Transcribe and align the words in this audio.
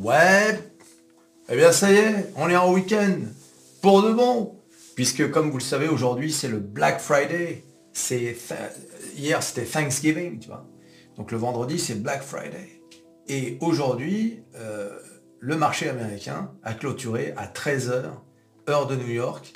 Ouais, 0.00 0.56
eh 1.48 1.56
bien 1.56 1.72
ça 1.72 1.90
y 1.90 1.96
est, 1.96 2.32
on 2.36 2.48
est 2.48 2.56
en 2.56 2.72
week-end. 2.72 3.16
Pour 3.82 4.02
de 4.02 4.12
bon. 4.12 4.54
Puisque 4.94 5.28
comme 5.30 5.50
vous 5.50 5.58
le 5.58 5.62
savez, 5.62 5.88
aujourd'hui 5.88 6.32
c'est 6.32 6.46
le 6.46 6.58
Black 6.58 7.00
Friday. 7.00 7.64
C'est 7.92 8.36
Hier 9.16 9.42
c'était 9.42 9.64
Thanksgiving, 9.64 10.38
tu 10.38 10.48
vois. 10.48 10.66
Donc 11.16 11.32
le 11.32 11.38
vendredi 11.38 11.80
c'est 11.80 11.96
Black 11.96 12.22
Friday. 12.22 12.80
Et 13.26 13.58
aujourd'hui, 13.60 14.44
euh, 14.56 14.90
le 15.40 15.56
marché 15.56 15.88
américain 15.88 16.52
a 16.62 16.74
clôturé 16.74 17.34
à 17.36 17.46
13h, 17.46 18.04
heure 18.68 18.86
de 18.86 18.94
New 18.94 19.10
York. 19.10 19.52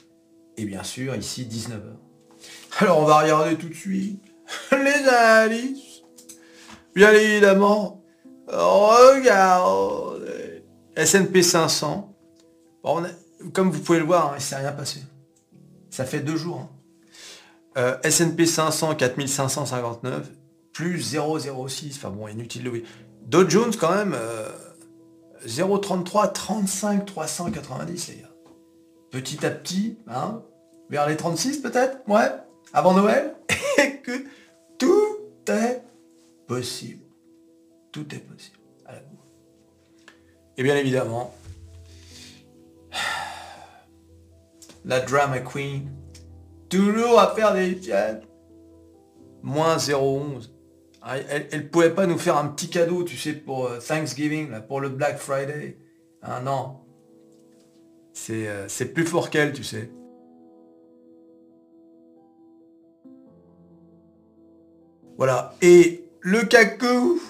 Et 0.56 0.64
bien 0.64 0.82
sûr, 0.82 1.14
ici 1.14 1.46
19h. 1.48 2.80
Alors 2.80 2.98
on 2.98 3.04
va 3.04 3.20
regarder 3.20 3.54
tout 3.56 3.68
de 3.68 3.74
suite 3.74 4.20
les 4.72 5.08
analyses. 5.08 6.02
Bien 6.96 7.12
évidemment, 7.12 8.02
regardez. 8.48 10.11
S&P 10.96 11.42
500. 11.42 12.14
comme 13.52 13.70
vous 13.70 13.80
pouvez 13.80 13.98
le 13.98 14.04
voir, 14.04 14.28
hein, 14.28 14.32
il 14.34 14.36
ne 14.36 14.40
s'est 14.40 14.56
rien 14.56 14.72
passé. 14.72 15.00
Ça 15.90 16.04
fait 16.04 16.20
deux 16.20 16.36
jours. 16.36 16.68
Hein. 17.76 17.98
S&P 18.02 18.46
500, 18.46 18.94
4559, 18.96 20.30
plus 20.72 21.14
0,06. 21.14 21.96
Enfin 21.96 22.10
bon, 22.10 22.28
inutile 22.28 22.64
de 22.64 22.70
oui. 22.70 22.84
Dow 23.26 23.48
Jones 23.48 23.74
quand 23.78 23.94
même, 23.94 24.16
0,33, 25.46 26.32
35, 26.32 27.06
390 27.06 28.08
les 28.08 28.16
gars. 28.16 28.28
Petit 29.10 29.44
à 29.44 29.50
petit, 29.50 29.98
hein, 30.08 30.42
vers 30.90 31.06
les 31.06 31.16
36 31.16 31.58
peut-être, 31.58 31.98
ouais, 32.08 32.30
avant 32.72 32.94
Noël, 32.94 33.34
et 33.78 33.98
que 33.98 34.24
tout 34.78 35.16
est 35.48 35.82
possible. 36.46 37.04
Tout 37.92 38.14
est 38.14 38.18
possible. 38.18 38.58
Et 40.56 40.62
bien 40.62 40.76
évidemment, 40.76 41.34
la 44.84 45.00
drama 45.00 45.40
queen, 45.40 45.90
toujours 46.68 47.18
à 47.18 47.34
faire 47.34 47.54
des 47.54 47.78
tiennes. 47.78 48.22
Moins 49.42 49.76
0,11. 49.76 50.50
Ah, 51.02 51.18
elle, 51.18 51.48
ne 51.52 51.66
pouvait 51.66 51.94
pas 51.94 52.06
nous 52.06 52.18
faire 52.18 52.36
un 52.36 52.46
petit 52.46 52.70
cadeau, 52.70 53.02
tu 53.02 53.16
sais, 53.16 53.32
pour 53.32 53.66
euh, 53.66 53.78
Thanksgiving, 53.80 54.50
pour 54.68 54.80
le 54.80 54.88
Black 54.88 55.18
Friday. 55.18 55.76
Ah 56.22 56.40
non. 56.40 56.78
Euh, 58.30 58.66
c'est 58.68 58.86
plus 58.86 59.04
fort 59.04 59.28
qu'elle, 59.30 59.52
tu 59.52 59.64
sais. 59.64 59.90
Voilà. 65.16 65.54
Et 65.60 66.04
le 66.20 66.42
cacou, 66.44 67.20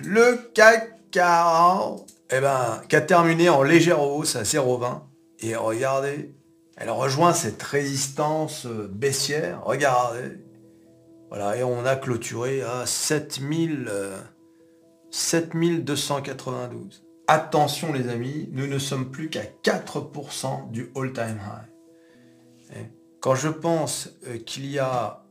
le 0.00 0.36
CAC 0.54 1.10
40, 1.10 2.07
eh 2.30 2.40
ben, 2.40 2.82
qui 2.88 2.96
a 2.96 3.00
terminé 3.00 3.48
en 3.48 3.62
légère 3.62 4.02
hausse 4.02 4.36
à 4.36 4.42
0,20. 4.42 5.00
Et 5.40 5.56
regardez, 5.56 6.34
elle 6.76 6.90
rejoint 6.90 7.32
cette 7.32 7.62
résistance 7.62 8.66
euh, 8.66 8.88
baissière. 8.88 9.62
Regardez. 9.64 10.38
Voilà, 11.28 11.56
et 11.56 11.62
on 11.62 11.84
a 11.84 11.96
clôturé 11.96 12.62
à 12.62 12.86
7000, 12.86 13.90
7292. 15.10 16.72
Euh, 16.74 17.04
Attention 17.30 17.92
les 17.92 18.08
amis, 18.08 18.48
nous 18.52 18.66
ne 18.66 18.78
sommes 18.78 19.10
plus 19.10 19.28
qu'à 19.28 19.42
4% 19.62 20.70
du 20.70 20.90
all-time 20.96 21.38
high. 22.72 22.86
quand 23.20 23.34
je 23.34 23.48
pense 23.48 24.10
euh, 24.26 24.38
qu'il 24.38 24.66
y 24.70 24.78
a 24.78 25.24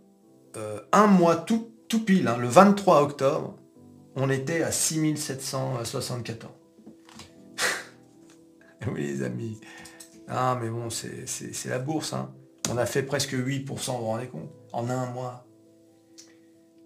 un 0.92 1.06
mois 1.06 1.36
tout, 1.36 1.72
tout 1.88 2.04
pile, 2.04 2.28
hein, 2.28 2.38
le 2.38 2.48
23 2.48 3.04
octobre, 3.04 3.56
on 4.16 4.32
était 4.32 4.64
à 4.64 4.72
6774. 4.72 6.57
oui 8.94 9.08
les 9.08 9.24
amis. 9.24 9.60
Ah 10.28 10.58
mais 10.62 10.70
bon, 10.70 10.90
c'est 10.90 11.66
la 11.66 11.80
bourse. 11.80 12.14
Hein. 12.14 12.34
On 12.70 12.78
a 12.78 12.86
fait 12.86 13.04
presque 13.04 13.34
8%, 13.34 13.66
vous 13.68 13.76
vous 13.76 14.06
rendez 14.06 14.28
compte? 14.28 14.50
En 14.74 14.90
un 14.90 15.06
mois. 15.08 15.46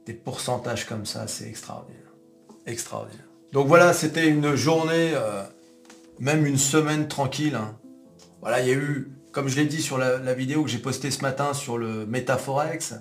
Des 0.06 0.14
pourcentages 0.14 0.86
comme 0.86 1.06
ça, 1.06 1.28
c'est 1.28 1.48
extraordinaire. 1.48 2.14
Extraordinaire. 2.66 3.26
Donc 3.52 3.68
voilà, 3.68 3.94
c'était 3.94 4.28
une 4.28 4.56
journée, 4.56 5.12
euh, 5.14 5.44
même 6.20 6.46
une 6.46 6.58
semaine 6.58 7.08
tranquille. 7.08 7.56
Hein. 7.56 7.78
Voilà, 8.42 8.62
il 8.62 8.68
y 8.68 8.72
a 8.72 8.76
eu, 8.76 9.12
comme 9.32 9.48
je 9.48 9.58
l'ai 9.58 9.66
dit 9.66 9.82
sur 9.82 9.98
la, 9.98 10.34
vidéo 10.34 10.64
que 10.64 10.70
j'ai 10.70 10.80
postée 10.80 11.12
ce 11.12 11.22
matin 11.22 11.54
sur 11.54 11.78
le 11.78 12.06
Métaforex, 12.06 12.96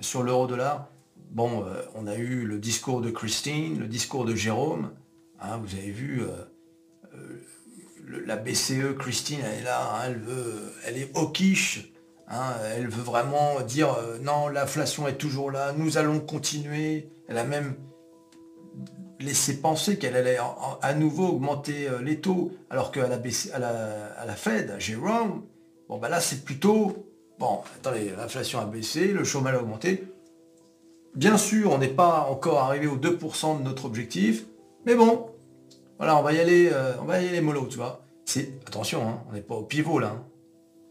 sur 0.00 0.22
l'euro-dollar, 0.22 0.90
bon, 1.30 1.64
euh, 1.64 1.82
on 1.94 2.06
a 2.06 2.16
eu 2.16 2.44
le 2.44 2.58
discours 2.58 3.00
de 3.00 3.10
Christine, 3.10 3.78
le 3.78 3.86
discours 3.86 4.24
de 4.24 4.34
Jérôme. 4.34 4.92
Hein, 5.40 5.58
vous 5.58 5.74
avez 5.74 5.90
vu, 5.90 6.22
euh, 6.22 6.44
la 8.24 8.36
BCE, 8.36 8.96
Christine, 8.98 9.40
elle 9.44 9.60
est 9.60 9.64
là, 9.64 9.94
hein, 9.94 10.02
elle, 10.06 10.18
veut, 10.18 10.72
elle 10.86 10.96
est 10.96 11.16
hawkish, 11.16 11.92
hein, 12.28 12.54
elle 12.74 12.88
veut 12.88 13.02
vraiment 13.02 13.60
dire 13.60 13.94
euh, 13.94 14.18
non, 14.22 14.48
l'inflation 14.48 15.08
est 15.08 15.16
toujours 15.16 15.50
là, 15.50 15.72
nous 15.76 15.98
allons 15.98 16.20
continuer. 16.20 17.10
Elle 17.28 17.38
a 17.38 17.44
même 17.44 17.74
laissé 19.20 19.60
penser 19.60 19.98
qu'elle 19.98 20.16
allait 20.16 20.38
à 20.82 20.94
nouveau 20.94 21.28
augmenter 21.28 21.88
euh, 21.88 22.00
les 22.02 22.20
taux, 22.20 22.52
alors 22.70 22.92
qu'à 22.92 23.08
la, 23.08 23.16
à 23.52 23.58
la, 23.58 24.06
à 24.18 24.26
la 24.26 24.34
Fed, 24.34 24.70
à 24.70 24.78
Jérôme, 24.78 25.44
bon 25.88 25.98
bah 25.98 26.08
là 26.08 26.20
c'est 26.20 26.44
plutôt, 26.44 27.06
bon, 27.38 27.60
attendez, 27.76 28.12
l'inflation 28.16 28.60
a 28.60 28.66
baissé, 28.66 29.08
le 29.08 29.24
chômage 29.24 29.54
a 29.54 29.60
augmenté. 29.60 30.04
Bien 31.14 31.38
sûr, 31.38 31.72
on 31.72 31.78
n'est 31.78 31.88
pas 31.88 32.26
encore 32.30 32.60
arrivé 32.60 32.86
aux 32.86 32.98
2% 32.98 33.58
de 33.58 33.64
notre 33.64 33.86
objectif, 33.86 34.44
mais 34.84 34.94
bon, 34.94 35.30
voilà, 35.98 36.18
on 36.18 36.22
va 36.22 36.32
y 36.34 36.40
aller, 36.40 36.68
euh, 36.72 36.92
on 37.00 37.04
va 37.04 37.22
y 37.22 37.28
aller 37.28 37.40
mollo, 37.40 37.66
tu 37.66 37.78
vois. 37.78 38.05
Attention, 38.66 39.08
hein, 39.08 39.22
on 39.28 39.32
n'est 39.34 39.42
pas 39.42 39.54
au 39.54 39.62
pivot 39.62 39.98
là. 39.98 40.14
Hein. 40.16 40.24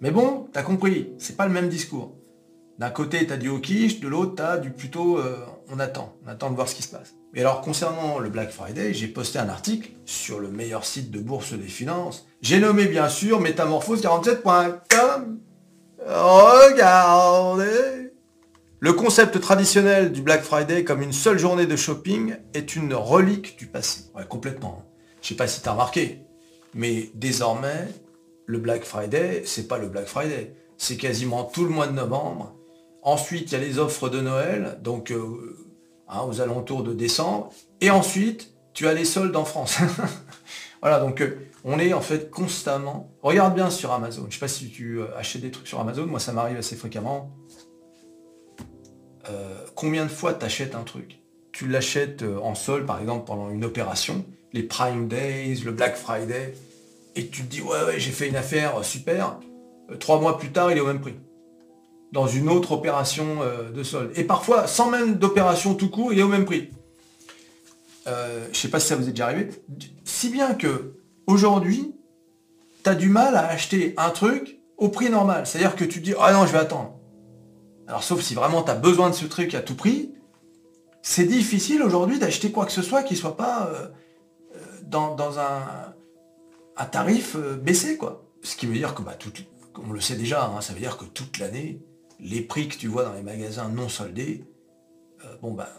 Mais 0.01 0.11
bon, 0.11 0.47
t'as 0.51 0.63
compris, 0.63 1.13
c'est 1.17 1.37
pas 1.37 1.45
le 1.47 1.53
même 1.53 1.69
discours. 1.69 2.15
D'un 2.77 2.89
côté, 2.89 3.25
t'as 3.25 3.37
du 3.37 3.47
hawkish, 3.47 4.01
de 4.01 4.07
l'autre, 4.09 4.35
t'as 4.35 4.57
du 4.57 4.69
plutôt 4.69 5.17
euh, 5.17 5.37
on 5.71 5.79
attend, 5.79 6.13
on 6.25 6.29
attend 6.29 6.49
de 6.49 6.55
voir 6.55 6.67
ce 6.67 6.75
qui 6.75 6.83
se 6.83 6.89
passe. 6.89 7.13
Et 7.33 7.39
alors 7.41 7.61
concernant 7.61 8.19
le 8.19 8.29
Black 8.29 8.51
Friday, 8.51 8.93
j'ai 8.93 9.07
posté 9.07 9.39
un 9.39 9.47
article 9.49 9.91
sur 10.05 10.39
le 10.39 10.49
meilleur 10.49 10.85
site 10.85 11.11
de 11.11 11.19
bourse 11.19 11.53
des 11.53 11.67
finances. 11.67 12.27
J'ai 12.41 12.59
nommé 12.59 12.85
bien 12.85 13.07
sûr 13.09 13.41
métamorphose47.com. 13.41 15.39
Regardez 16.05 17.95
le 18.79 18.93
concept 18.93 19.39
traditionnel 19.39 20.11
du 20.11 20.21
Black 20.21 20.43
Friday 20.43 20.83
comme 20.83 21.01
une 21.01 21.13
seule 21.13 21.39
journée 21.39 21.65
de 21.65 21.75
shopping 21.75 22.35
est 22.53 22.75
une 22.75 22.93
relique 22.93 23.57
du 23.57 23.67
passé. 23.67 24.01
Ouais, 24.13 24.25
complètement. 24.27 24.81
Hein. 24.81 24.85
Je 25.21 25.29
sais 25.29 25.35
pas 25.35 25.47
si 25.47 25.61
tu 25.61 25.67
as 25.69 25.71
remarqué, 25.71 26.24
mais 26.75 27.09
désormais, 27.13 27.87
le 28.45 28.59
Black 28.59 28.83
Friday, 28.83 29.43
c'est 29.45 29.67
pas 29.67 29.77
le 29.77 29.87
Black 29.87 30.07
Friday. 30.07 30.53
C'est 30.77 30.97
quasiment 30.97 31.45
tout 31.45 31.63
le 31.63 31.69
mois 31.69 31.87
de 31.87 31.93
novembre. 31.93 32.53
Ensuite, 33.01 33.51
il 33.51 33.53
y 33.53 33.55
a 33.55 33.63
les 33.63 33.79
offres 33.79 34.09
de 34.09 34.19
Noël, 34.19 34.77
donc 34.83 35.09
euh, 35.11 35.57
hein, 36.09 36.23
aux 36.27 36.41
alentours 36.41 36.83
de 36.83 36.93
décembre. 36.93 37.49
Et 37.79 37.89
ensuite, 37.89 38.53
tu 38.73 38.89
as 38.89 38.93
les 38.93 39.05
soldes 39.05 39.35
en 39.37 39.45
France. 39.45 39.77
voilà, 40.81 40.99
donc 40.99 41.21
euh, 41.21 41.37
on 41.63 41.79
est 41.79 41.93
en 41.93 42.01
fait 42.01 42.29
constamment. 42.29 43.09
Regarde 43.23 43.55
bien 43.55 43.69
sur 43.69 43.93
Amazon. 43.93 44.25
Je 44.27 44.33
sais 44.33 44.39
pas 44.41 44.49
si 44.49 44.69
tu 44.69 44.99
euh, 44.99 45.17
achètes 45.17 45.43
des 45.43 45.51
trucs 45.51 45.67
sur 45.67 45.79
Amazon. 45.79 46.05
Moi, 46.05 46.19
ça 46.19 46.33
m'arrive 46.33 46.57
assez 46.57 46.75
fréquemment. 46.75 47.31
combien 49.75 50.03
de 50.03 50.11
fois 50.11 50.33
tu 50.33 50.45
achètes 50.45 50.75
un 50.75 50.83
truc? 50.83 51.21
Tu 51.53 51.69
l'achètes 51.69 52.23
en 52.43 52.53
solde, 52.53 52.85
par 52.85 52.99
exemple, 52.99 53.25
pendant 53.25 53.49
une 53.49 53.63
opération 53.63 54.25
les 54.55 54.63
Prime 54.63 55.09
Days, 55.09 55.63
le 55.65 55.71
Black 55.71 55.97
Friday, 55.97 56.55
et 57.15 57.27
tu 57.27 57.43
te 57.43 57.47
dis 57.47 57.61
ouais 57.61 57.83
ouais 57.85 57.99
j'ai 57.99 58.11
fait 58.11 58.29
une 58.29 58.37
affaire 58.37 58.79
euh, 58.79 58.83
super, 58.83 59.37
euh, 59.91 59.97
trois 59.97 60.19
mois 60.19 60.39
plus 60.39 60.49
tard 60.49 60.71
il 60.71 60.77
est 60.77 60.81
au 60.81 60.87
même 60.87 61.01
prix. 61.01 61.15
Dans 62.13 62.27
une 62.27 62.49
autre 62.49 62.71
opération 62.71 63.41
euh, 63.41 63.69
de 63.69 63.83
solde. 63.83 64.11
Et 64.15 64.23
parfois, 64.23 64.67
sans 64.67 64.89
même 64.89 65.15
d'opération 65.15 65.75
tout 65.75 65.89
court, 65.89 66.13
il 66.13 66.19
est 66.19 66.23
au 66.23 66.29
même 66.29 66.45
prix. 66.45 66.69
Je 68.05 68.11
je 68.53 68.57
sais 68.57 68.69
pas 68.69 68.79
si 68.79 68.87
ça 68.87 68.95
vous 68.95 69.09
est 69.09 69.11
déjà 69.11 69.25
arrivé. 69.25 69.49
Si 70.05 70.29
bien 70.29 70.53
que 70.53 70.93
aujourd'hui, 71.27 71.93
tu 72.83 72.89
as 72.89 72.95
du 72.95 73.09
mal 73.09 73.35
à 73.35 73.47
acheter 73.47 73.93
un 73.97 74.11
truc 74.11 74.59
au 74.77 74.87
prix 74.87 75.09
normal. 75.09 75.45
C'est-à-dire 75.45 75.75
que 75.75 75.83
tu 75.83 75.99
dis 75.99 76.13
ah 76.17 76.31
non 76.31 76.45
je 76.45 76.53
vais 76.53 76.59
attendre. 76.59 76.93
Alors 77.87 78.03
sauf 78.03 78.21
si 78.21 78.35
vraiment 78.35 78.63
tu 78.63 78.71
as 78.71 78.75
besoin 78.75 79.09
de 79.09 79.15
ce 79.15 79.25
truc 79.25 79.53
à 79.53 79.59
tout 79.59 79.75
prix, 79.75 80.11
c'est 81.01 81.25
difficile 81.25 81.83
aujourd'hui 81.83 82.19
d'acheter 82.19 82.51
quoi 82.51 82.65
que 82.65 82.71
ce 82.71 82.81
soit 82.81 83.03
qui 83.03 83.17
soit 83.17 83.35
pas 83.35 83.91
dans, 84.85 85.39
un, 85.39 86.85
tarif 86.91 87.35
euh, 87.35 87.55
baissé, 87.55 87.97
quoi. 87.97 88.25
Ce 88.41 88.55
qui 88.55 88.67
veut 88.67 88.75
dire 88.75 88.93
que, 88.93 89.01
bah, 89.01 89.15
tout, 89.17 89.31
on 89.83 89.91
le 89.91 89.99
sait 89.99 90.15
déjà, 90.15 90.45
hein, 90.45 90.61
ça 90.61 90.73
veut 90.73 90.79
dire 90.79 90.97
que 90.97 91.05
toute 91.05 91.39
l'année, 91.39 91.81
les 92.19 92.41
prix 92.41 92.67
que 92.67 92.77
tu 92.77 92.87
vois 92.87 93.03
dans 93.03 93.13
les 93.13 93.23
magasins 93.23 93.69
non 93.69 93.89
soldés, 93.89 94.45
euh, 95.23 95.35
bon, 95.41 95.53
bah, 95.53 95.69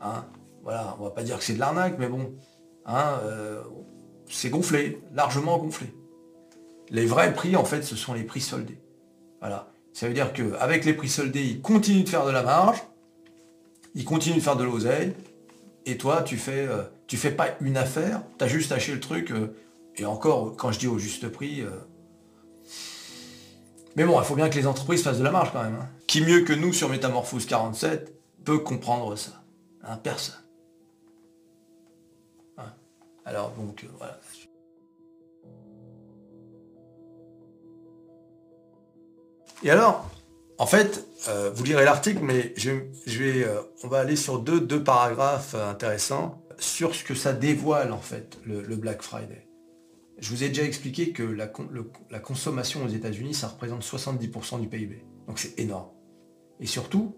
hein, 0.00 0.24
voilà, 0.62 0.96
on 0.98 1.04
va 1.04 1.10
pas 1.10 1.22
dire 1.22 1.38
que 1.38 1.44
c'est 1.44 1.54
de 1.54 1.60
l'arnaque, 1.60 1.96
mais 1.98 2.08
bon, 2.08 2.34
hein, 2.86 3.18
euh, 3.22 3.62
c'est 4.28 4.50
gonflé, 4.50 5.00
largement 5.14 5.58
gonflé. 5.58 5.94
Les 6.90 7.06
vrais 7.06 7.32
prix, 7.32 7.56
en 7.56 7.64
fait, 7.64 7.82
ce 7.82 7.96
sont 7.96 8.14
les 8.14 8.24
prix 8.24 8.40
soldés. 8.40 8.80
Voilà. 9.40 9.68
Ça 9.92 10.08
veut 10.08 10.14
dire 10.14 10.32
qu'avec 10.32 10.84
les 10.84 10.94
prix 10.94 11.08
soldés, 11.08 11.44
ils 11.44 11.60
continuent 11.60 12.04
de 12.04 12.08
faire 12.08 12.24
de 12.24 12.30
la 12.30 12.42
marge, 12.42 12.82
ils 13.94 14.04
continuent 14.04 14.36
de 14.36 14.40
faire 14.40 14.56
de 14.56 14.64
l'oseille, 14.64 15.14
et 15.86 15.96
toi, 15.98 16.22
tu 16.22 16.36
fais 16.36 16.68
Tu 17.06 17.16
fais 17.16 17.30
pas 17.30 17.48
une 17.60 17.76
affaire, 17.76 18.22
tu 18.38 18.44
as 18.44 18.48
juste 18.48 18.72
acheté 18.72 18.92
le 18.92 19.00
truc, 19.00 19.30
euh, 19.30 19.54
et 19.96 20.04
encore, 20.04 20.54
quand 20.56 20.70
je 20.72 20.78
dis 20.78 20.86
au 20.86 20.98
juste 20.98 21.28
prix... 21.28 21.62
euh, 21.62 21.70
Mais 23.96 24.04
bon, 24.04 24.20
il 24.20 24.24
faut 24.24 24.36
bien 24.36 24.48
que 24.48 24.54
les 24.56 24.66
entreprises 24.66 25.02
fassent 25.02 25.18
de 25.18 25.24
la 25.24 25.30
marge 25.30 25.52
quand 25.52 25.62
même. 25.62 25.74
hein. 25.76 25.88
Qui 26.06 26.20
mieux 26.22 26.42
que 26.42 26.52
nous 26.52 26.72
sur 26.72 26.88
Métamorphose 26.88 27.46
47 27.46 28.14
peut 28.44 28.58
comprendre 28.58 29.16
ça 29.16 29.42
Hein, 29.82 29.96
Personne. 30.02 30.34
Hein. 32.58 32.72
Alors 33.24 33.50
donc, 33.52 33.84
euh, 33.84 33.88
voilà. 33.98 34.18
Et 39.64 39.70
alors, 39.70 40.08
en 40.58 40.66
fait, 40.66 41.08
euh, 41.28 41.50
vous 41.54 41.62
lirez 41.64 41.84
l'article, 41.84 42.20
mais 42.22 42.52
je, 42.56 42.70
vais, 43.06 43.44
euh, 43.44 43.60
on 43.84 43.88
va 43.88 44.00
aller 44.00 44.16
sur 44.16 44.40
deux, 44.40 44.60
deux 44.60 44.82
paragraphes 44.82 45.54
euh, 45.54 45.70
intéressants 45.70 46.42
sur 46.58 46.96
ce 46.96 47.04
que 47.04 47.14
ça 47.14 47.32
dévoile 47.32 47.92
en 47.92 48.00
fait, 48.00 48.38
le, 48.44 48.60
Black 48.74 49.02
Friday. 49.02 49.48
Je 50.18 50.30
vous 50.30 50.42
ai 50.42 50.48
déjà 50.48 50.64
expliqué 50.64 51.12
que 51.12 51.22
la 51.22 52.18
consommation 52.18 52.84
aux 52.84 52.88
États-Unis, 52.88 53.34
ça 53.34 53.46
représente 53.46 53.84
70% 53.84 54.60
du 54.60 54.66
PIB. 54.66 55.04
Donc 55.28 55.38
c'est 55.38 55.56
énorme. 55.60 55.90
Et 56.58 56.66
surtout, 56.66 57.14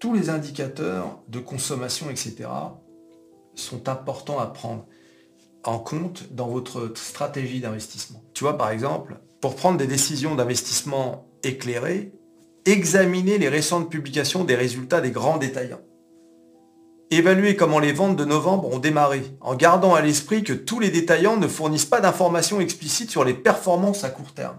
tous 0.00 0.12
les 0.12 0.30
indicateurs 0.30 1.22
de 1.28 1.38
consommation, 1.38 2.10
etc., 2.10 2.48
sont 3.54 3.88
importants 3.88 4.40
à 4.40 4.46
prendre 4.46 4.86
en 5.62 5.78
compte 5.78 6.32
dans 6.32 6.48
votre 6.48 6.90
stratégie 6.96 7.60
d'investissement. 7.60 8.24
Tu 8.34 8.42
vois, 8.42 8.58
par 8.58 8.70
exemple, 8.70 9.20
pour 9.40 9.54
prendre 9.54 9.78
des 9.78 9.86
décisions 9.86 10.34
d'investissement 10.34 11.29
éclairées, 11.42 12.12
examinez 12.64 13.38
les 13.38 13.48
récentes 13.48 13.90
publications 13.90 14.44
des 14.44 14.54
résultats 14.54 15.00
des 15.00 15.10
grands 15.10 15.38
détaillants. 15.38 15.80
Évaluez 17.12 17.56
comment 17.56 17.80
les 17.80 17.92
ventes 17.92 18.16
de 18.16 18.24
novembre 18.24 18.72
ont 18.72 18.78
démarré, 18.78 19.22
en 19.40 19.56
gardant 19.56 19.94
à 19.94 20.00
l'esprit 20.00 20.44
que 20.44 20.52
tous 20.52 20.78
les 20.78 20.90
détaillants 20.90 21.36
ne 21.36 21.48
fournissent 21.48 21.84
pas 21.84 22.00
d'informations 22.00 22.60
explicites 22.60 23.10
sur 23.10 23.24
les 23.24 23.34
performances 23.34 24.04
à 24.04 24.10
court 24.10 24.32
terme. 24.32 24.58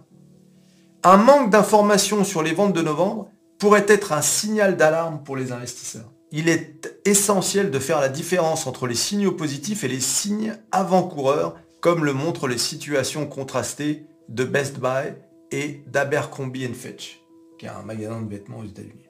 Un 1.03 1.17
manque 1.17 1.49
d'informations 1.49 2.25
sur 2.25 2.43
les 2.43 2.53
ventes 2.53 2.73
de 2.73 2.81
novembre 2.81 3.29
pourrait 3.57 3.85
être 3.87 4.11
un 4.11 4.21
signal 4.21 4.75
d'alarme 4.75 5.23
pour 5.23 5.37
les 5.37 5.51
investisseurs. 5.53 6.11
Il 6.33 6.49
est 6.49 6.99
essentiel 7.05 7.71
de 7.71 7.79
faire 7.79 8.01
la 8.01 8.09
différence 8.09 8.67
entre 8.67 8.85
les 8.85 8.95
signaux 8.95 9.31
positifs 9.31 9.83
et 9.83 9.87
les 9.87 9.99
signes 9.99 10.57
avant-coureurs, 10.71 11.55
comme 11.79 12.03
le 12.03 12.13
montrent 12.13 12.47
les 12.47 12.57
situations 12.57 13.25
contrastées 13.27 14.05
de 14.29 14.43
Best 14.43 14.79
Buy 14.79 15.13
et 15.51 15.83
d'Abercrombie 15.87 16.67
Fitch, 16.73 17.21
qui 17.57 17.65
est 17.65 17.69
un 17.69 17.83
magasin 17.83 18.21
de 18.21 18.29
vêtements 18.29 18.59
aux 18.59 18.65
États-Unis. 18.65 19.07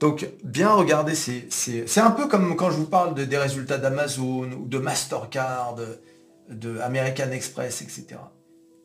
Donc, 0.00 0.28
bien 0.42 0.72
regarder, 0.74 1.14
c'est 1.14 1.98
un 2.00 2.10
peu 2.10 2.26
comme 2.26 2.56
quand 2.56 2.70
je 2.70 2.76
vous 2.76 2.86
parle 2.86 3.14
de- 3.14 3.24
des 3.24 3.38
résultats 3.38 3.78
d'Amazon 3.78 4.50
ou 4.52 4.66
de 4.66 4.78
Mastercard, 4.78 5.76
de, 6.50 6.78
American 6.80 7.30
Express, 7.30 7.82
etc. 7.82 8.18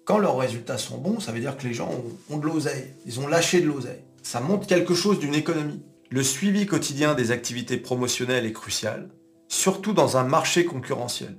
Quand 0.06 0.19
leurs 0.19 0.38
résultats 0.38 0.78
sont 0.78 1.00
bons, 1.00 1.19
ça 1.19 1.31
veut 1.31 1.40
dire 1.40 1.57
que 1.57 1.68
les 1.68 1.74
gens 1.74 1.90
ont 2.30 2.38
de 2.38 2.45
l'oseille. 2.45 2.94
Ils 3.06 3.19
ont 3.19 3.28
lâché 3.28 3.62
de 3.62 3.68
l'oseille. 3.68 4.04
Ça 4.22 4.40
montre 4.40 4.68
quelque 4.68 4.94
chose 4.94 5.19
d'une 5.19 5.33
économie. 5.36 5.81
Le 6.12 6.24
suivi 6.24 6.66
quotidien 6.66 7.13
des 7.16 7.31
activités 7.31 7.78
promotionnelles 7.78 8.45
est 8.45 8.54
crucial, 8.54 9.10
surtout 9.50 9.92
dans 9.94 10.16
un 10.18 10.24
marché 10.24 10.63
concurrentiel. 10.66 11.36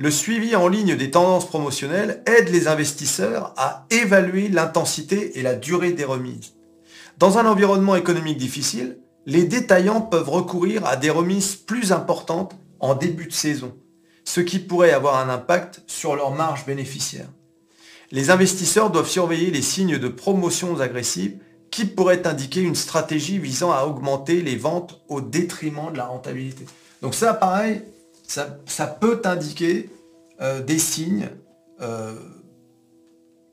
Le 0.00 0.10
suivi 0.10 0.56
en 0.56 0.66
ligne 0.66 0.96
des 0.96 1.10
tendances 1.10 1.46
promotionnelles 1.46 2.22
aide 2.24 2.48
les 2.48 2.68
investisseurs 2.68 3.52
à 3.58 3.84
évaluer 3.90 4.48
l'intensité 4.48 5.38
et 5.38 5.42
la 5.42 5.54
durée 5.54 5.92
des 5.92 6.06
remises. 6.06 6.54
Dans 7.18 7.36
un 7.36 7.44
environnement 7.44 7.96
économique 7.96 8.38
difficile, 8.38 8.96
les 9.26 9.44
détaillants 9.44 10.00
peuvent 10.00 10.30
recourir 10.30 10.86
à 10.86 10.96
des 10.96 11.10
remises 11.10 11.54
plus 11.54 11.92
importantes 11.92 12.56
en 12.78 12.94
début 12.94 13.26
de 13.26 13.32
saison, 13.34 13.76
ce 14.24 14.40
qui 14.40 14.58
pourrait 14.58 14.92
avoir 14.92 15.16
un 15.16 15.28
impact 15.28 15.82
sur 15.86 16.16
leur 16.16 16.30
marge 16.30 16.64
bénéficiaire. 16.64 17.28
Les 18.10 18.30
investisseurs 18.30 18.88
doivent 18.88 19.06
surveiller 19.06 19.50
les 19.50 19.60
signes 19.60 19.98
de 19.98 20.08
promotions 20.08 20.80
agressives 20.80 21.36
qui 21.70 21.84
pourraient 21.84 22.26
indiquer 22.26 22.62
une 22.62 22.74
stratégie 22.74 23.38
visant 23.38 23.70
à 23.70 23.84
augmenter 23.84 24.40
les 24.40 24.56
ventes 24.56 25.02
au 25.10 25.20
détriment 25.20 25.92
de 25.92 25.98
la 25.98 26.06
rentabilité. 26.06 26.64
Donc 27.02 27.14
ça, 27.14 27.34
pareil, 27.34 27.82
ça, 28.30 28.86
peut 28.86 29.20
t'indiquer 29.20 29.90
euh, 30.40 30.62
des 30.62 30.78
signes 30.78 31.28
euh, 31.80 32.14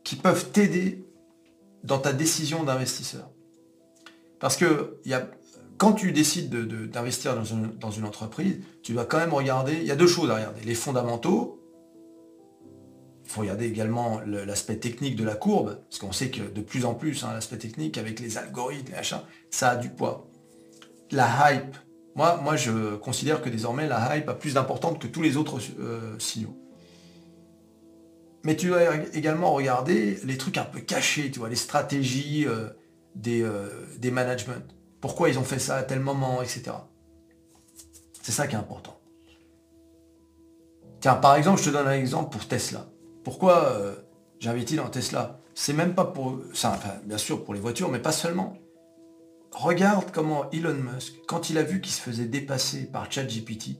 qui 0.03 0.15
peuvent 0.15 0.51
t'aider 0.51 1.03
dans 1.83 1.97
ta 1.99 2.13
décision 2.13 2.63
d'investisseur. 2.63 3.29
Parce 4.39 4.55
que 4.55 4.99
quand 5.77 5.93
tu 5.93 6.11
décides 6.11 6.49
de- 6.49 6.63
de- 6.63 6.85
d'investir 6.85 7.35
dans 7.35 7.91
une, 7.91 8.05
entreprise, 8.05 8.59
tu 8.83 8.93
dois 8.93 9.05
quand 9.05 9.17
même 9.17 9.33
regarder, 9.33 9.73
il 9.73 9.85
y 9.85 9.91
a 9.91 9.95
deux 9.95 10.07
choses 10.07 10.29
à 10.29 10.35
regarder. 10.35 10.61
Les 10.61 10.75
fondamentaux, 10.75 11.59
il 13.25 13.31
faut 13.31 13.41
regarder 13.41 13.65
également 13.65 14.19
le- 14.25 14.45
l'aspect 14.45 14.77
technique 14.77 15.15
de 15.15 15.23
la 15.23 15.35
courbe, 15.35 15.81
parce 15.89 15.97
qu'on 15.99 16.11
sait 16.11 16.29
que 16.29 16.43
de 16.43 16.61
plus 16.61 16.85
en 16.85 16.93
plus, 16.93 17.23
hein, 17.23 17.33
l'aspect 17.33 17.57
technique 17.57 17.97
avec 17.97 18.19
les 18.19 18.37
algorithmes, 18.37 18.89
les 18.91 18.97
machins, 18.97 19.21
ça 19.49 19.71
a 19.71 19.75
du 19.75 19.89
poids. 19.89 20.27
La 21.11 21.51
hype, 21.51 21.75
moi, 22.17 22.39
moi 22.43 22.55
je 22.55 22.95
considère 22.95 23.41
que 23.43 23.47
désormais 23.47 23.87
la 23.87 24.17
hype 24.17 24.27
a 24.27 24.33
plus 24.33 24.55
d'importance 24.55 24.97
que 24.97 25.05
tous 25.05 25.21
les 25.21 25.37
autres 25.37 25.59
euh, 25.79 26.17
signaux. 26.17 26.57
Mais 28.43 28.55
tu 28.55 28.67
dois 28.67 28.95
également 29.13 29.53
regarder 29.53 30.19
les 30.23 30.37
trucs 30.37 30.57
un 30.57 30.63
peu 30.63 30.79
cachés, 30.79 31.29
tu 31.29 31.37
vois, 31.39 31.47
les 31.47 31.55
stratégies 31.55 32.45
euh, 32.47 32.69
des, 33.13 33.43
euh, 33.43 33.69
des 33.99 34.09
managements. 34.09 34.55
Pourquoi 34.99 35.29
ils 35.29 35.37
ont 35.37 35.43
fait 35.43 35.59
ça 35.59 35.75
à 35.75 35.83
tel 35.83 35.99
moment, 35.99 36.41
etc. 36.41 36.71
C'est 38.23 38.31
ça 38.31 38.47
qui 38.47 38.55
est 38.55 38.59
important. 38.59 38.99
Tiens, 41.01 41.15
par 41.15 41.35
exemple, 41.35 41.59
je 41.59 41.65
te 41.65 41.69
donne 41.69 41.87
un 41.87 41.93
exemple 41.93 42.31
pour 42.31 42.47
Tesla. 42.47 42.87
Pourquoi 43.23 43.95
j'ai 44.39 44.49
investi 44.49 44.75
dans 44.75 44.89
Tesla? 44.89 45.39
C'est 45.53 45.73
même 45.73 45.93
pas 45.93 46.05
pour... 46.05 46.39
Bien 47.05 47.17
sûr 47.17 47.43
pour 47.43 47.53
les 47.53 47.59
voitures, 47.59 47.89
mais 47.89 47.99
pas 47.99 48.11
seulement. 48.11 48.57
Regarde 49.51 50.11
comment 50.11 50.49
Elon 50.51 50.75
Musk, 50.75 51.15
quand 51.27 51.49
il 51.49 51.57
a 51.57 51.63
vu 51.63 51.81
qu'il 51.81 51.91
se 51.91 52.01
faisait 52.01 52.25
dépasser 52.25 52.85
par 52.85 53.11
ChatGPT, 53.11 53.77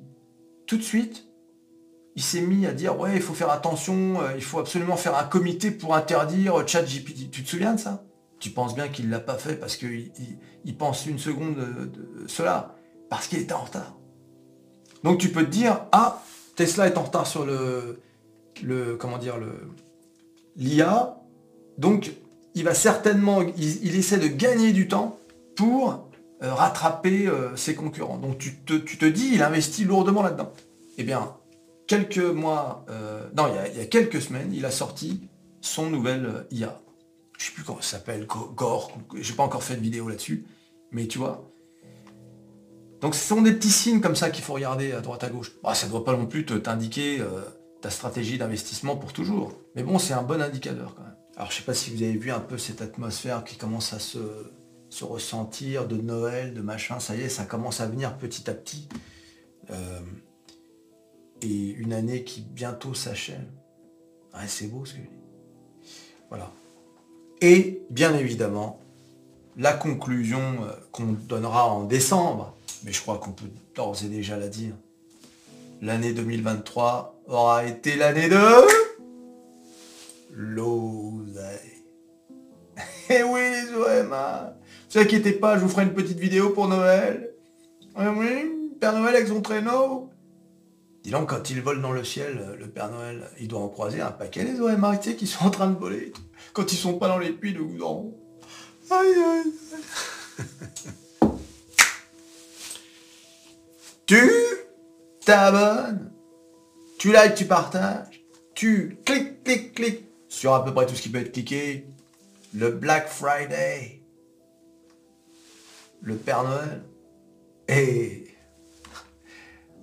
tout 0.66 0.78
de 0.78 0.84
suite, 0.84 1.28
il 2.16 2.24
s'est 2.24 2.42
mis 2.42 2.66
à 2.66 2.74
dire 2.74 3.00
ouais 3.00 3.16
il 3.16 3.22
faut 3.22 3.36
faire 3.36 3.52
attention, 3.52 4.22
euh, 4.22 4.32
il 4.36 4.44
faut 4.44 4.60
absolument 4.60 4.98
faire 4.98 5.16
un 5.16 5.24
comité 5.24 5.70
pour 5.72 5.96
interdire 5.96 6.68
ChatGPT. 6.68 7.30
Tu 7.30 7.44
te 7.44 7.50
souviens 7.50 7.74
de 7.74 7.80
ça? 7.80 8.04
Tu 8.40 8.50
penses 8.50 8.76
bien 8.76 8.88
qu'il 8.88 9.10
l'a 9.10 9.20
pas 9.20 9.38
fait 9.38 9.56
parce 9.56 9.78
qu'il 9.78 10.12
il, 10.66 10.78
pense 10.78 11.06
une 11.06 11.20
seconde 11.20 11.56
de, 11.56 12.28
cela, 12.28 12.76
parce 13.10 13.28
qu'il 13.28 13.40
était 13.40 13.54
en 13.54 13.64
retard. 13.64 13.98
Donc 15.04 15.20
tu 15.20 15.30
peux 15.30 15.46
te 15.46 15.52
dire 15.52 15.82
ah 15.92 16.24
Tesla 16.56 16.88
est 16.88 16.98
en 16.98 17.04
retard 17.04 17.28
sur 17.28 17.46
le, 17.46 18.02
le 18.64 18.96
comment 18.96 19.20
dire 19.20 19.38
le 19.38 19.70
l'IA, 20.56 21.20
donc 21.78 22.14
il 22.56 22.64
va 22.64 22.74
certainement 22.74 23.42
il 23.42 23.96
essaie 23.96 24.18
de 24.18 24.28
gagner 24.28 24.72
du 24.72 24.88
temps 24.88 25.20
pour 25.58 26.08
euh, 26.44 26.54
rattraper 26.54 27.28
euh, 27.28 27.58
ses 27.58 27.76
concurrents. 27.76 28.20
Donc 28.20 28.38
tu 28.38 28.56
te, 28.60 29.06
dis 29.06 29.32
il 29.34 29.44
investit 29.44 29.84
lourdement 29.84 30.22
là-dedans. 30.22 30.54
Eh 30.98 31.04
bien 31.04 31.36
quelques 31.88 32.20
mois, 32.20 32.86
euh, 32.90 33.28
non, 33.36 33.48
il 33.74 33.78
y, 33.78 33.82
a, 33.82 33.86
quelques 33.86 34.22
semaines, 34.22 34.54
il 34.54 34.66
a 34.66 34.72
sorti 34.72 35.30
son 35.62 35.90
nouvelle 35.90 36.26
euh, 36.26 36.44
IA. 36.52 36.80
Je 37.40 37.46
sais 37.46 37.52
plus 37.52 37.64
comment 37.64 37.82
ça 37.82 37.98
s'appelle, 37.98 38.28
Gore, 38.28 38.98
j'ai 39.16 39.34
pas 39.34 39.44
encore 39.44 39.64
fait 39.64 39.76
de 39.76 39.82
vidéo 39.82 40.10
là-dessus, 40.10 40.46
mais 40.92 41.08
tu 41.08 41.18
vois. 41.18 41.50
Donc 43.02 43.16
ce 43.16 43.28
sont 43.28 43.42
des 43.42 43.54
petits 43.54 43.70
signes 43.70 44.02
comme 44.02 44.16
ça 44.16 44.30
qu'il 44.30 44.44
faut 44.44 44.54
regarder 44.54 44.92
à 44.92 45.02
droite 45.02 45.24
à 45.24 45.30
gauche. 45.30 45.54
Bah, 45.64 45.74
ça 45.74 45.88
ne 45.88 45.92
doit 45.92 46.04
pas 46.04 46.16
non 46.16 46.26
plus 46.26 46.46
t'indiquer 46.46 47.22
ta 47.82 47.92
stratégie 47.92 48.40
d'investissement 48.40 48.96
pour 48.96 49.14
toujours. 49.14 49.54
Mais 49.76 49.84
bon, 49.84 50.00
c'est 50.00 50.14
un 50.14 50.24
bon 50.24 50.42
indicateur 50.42 50.96
quand 50.96 51.04
même. 51.04 51.16
Alors 51.36 51.52
je 51.52 51.58
sais 51.58 51.64
pas 51.64 51.76
si 51.76 51.96
vous 51.96 52.02
avez 52.02 52.18
vu 52.18 52.32
un 52.32 52.40
peu 52.40 52.58
cette 52.58 52.82
atmosphère 52.82 53.44
qui 53.44 53.56
commence 53.56 53.94
à 53.94 54.00
se, 54.00 54.18
se 54.98 55.06
ressentir 55.06 55.88
de 55.88 55.96
Noël, 55.96 56.56
de 56.56 56.62
machin, 56.62 57.00
ça 57.00 57.16
y 57.16 57.22
est, 57.22 57.30
ça 57.30 57.46
commence 57.46 57.82
à 57.82 57.86
venir 57.86 58.18
petit 58.18 58.50
à 58.50 58.54
petit. 58.56 58.90
Euh, 59.70 60.00
et 61.44 61.70
une 61.70 61.94
année 61.94 62.24
qui 62.24 62.42
bientôt 62.42 62.96
s'achève. 62.96 63.46
Ouais, 64.34 64.48
c'est 64.48 64.66
beau 64.66 64.86
ce 64.86 64.94
que 64.94 65.02
je. 65.02 65.88
Voilà. 66.30 66.52
Et 67.42 67.84
bien 67.92 68.18
évidemment, 68.18 68.80
la 69.56 69.74
conclusion 69.74 70.42
euh, 70.64 70.72
qu'on 70.92 71.14
donnera 71.14 71.72
en 71.72 71.84
décembre, 71.84 72.56
mais 72.84 72.92
je 72.92 73.02
crois 73.02 73.20
qu'on 73.20 73.34
peut 73.34 73.52
d'ores 73.76 74.04
et 74.04 74.08
déjà 74.08 74.36
la 74.36 74.48
dire, 74.48 74.74
l'année 75.80 76.14
2023 76.14 77.22
aura 77.28 77.66
été 77.66 77.98
l'année 77.98 78.30
de 78.30 78.87
Ne 84.88 84.94
vous 84.94 85.00
inquiétez 85.00 85.34
pas, 85.34 85.58
je 85.58 85.64
vous 85.64 85.70
ferai 85.70 85.84
une 85.84 85.94
petite 85.94 86.18
vidéo 86.18 86.52
pour 86.52 86.68
Noël. 86.68 87.34
Oui, 87.98 88.06
oui, 88.16 88.72
Père 88.80 88.94
Noël 88.94 89.16
avec 89.16 89.28
son 89.28 89.42
traîneau. 89.42 90.10
Dis 91.04 91.12
donc, 91.12 91.30
quand 91.30 91.50
il 91.50 91.62
vole 91.62 91.82
dans 91.82 91.92
le 91.92 92.06
ciel, 92.06 92.56
le 92.58 92.68
Père 92.68 92.90
Noël, 92.90 93.30
il 93.40 93.48
doit 93.48 93.60
en 93.60 93.68
croiser 93.68 94.02
un 94.02 94.12
paquet 94.12 94.46
les 94.46 94.56
sais, 95.02 95.16
qui 95.16 95.28
sont 95.28 95.46
en 95.46 95.50
train 95.50 95.68
de 95.68 95.78
voler. 95.78 96.14
Quand 96.54 96.72
ils 96.72 96.78
sont 96.78 96.98
pas 96.98 97.10
dans 97.10 97.18
les 97.18 97.32
puits 97.32 97.54
de 97.54 97.60
goudron. 97.60 98.14
Aïe, 98.90 99.16
aïe. 99.26 99.54
tu 104.06 104.32
t'abonnes, 105.26 106.12
tu 106.98 107.12
likes, 107.12 107.36
tu 107.36 107.46
partages, 107.46 108.24
tu 108.56 108.98
cliques, 109.04 109.44
cliques, 109.44 109.74
cliques 109.76 110.08
sur 110.30 110.54
à 110.54 110.64
peu 110.64 110.74
près 110.74 110.86
tout 110.86 110.96
ce 110.96 111.02
qui 111.02 111.10
peut 111.10 111.20
être 111.20 111.34
cliqué. 111.34 111.88
Le 112.54 112.72
Black 112.72 113.10
Friday, 113.10 113.97
le 116.02 116.16
Père 116.16 116.44
Noël, 116.44 116.84
et 117.68 118.28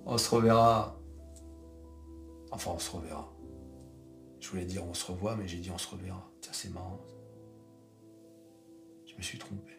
on 0.05 0.17
se 0.17 0.33
reverra. 0.33 0.99
Enfin, 2.51 2.71
on 2.75 2.79
se 2.79 2.91
reverra. 2.91 3.31
Je 4.39 4.49
voulais 4.49 4.65
dire 4.65 4.85
on 4.85 4.93
se 4.93 5.11
revoit, 5.11 5.35
mais 5.35 5.47
j'ai 5.47 5.57
dit 5.57 5.71
on 5.71 5.77
se 5.77 5.89
reverra. 5.89 6.29
Ça, 6.41 6.51
c'est 6.53 6.73
marrant. 6.73 6.99
Je 9.05 9.15
me 9.15 9.21
suis 9.21 9.37
trompé. 9.37 9.71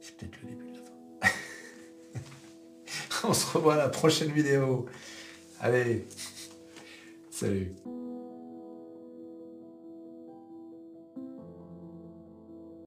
C'est 0.00 0.16
peut-être 0.16 0.42
le 0.42 0.48
début 0.48 0.72
de 0.72 0.78
la 0.78 1.28
fin. 1.28 1.38
on 3.28 3.32
se 3.32 3.56
revoit 3.56 3.74
à 3.74 3.78
la 3.78 3.88
prochaine 3.88 4.32
vidéo. 4.32 4.86
Allez, 5.60 6.06
salut. 7.30 7.72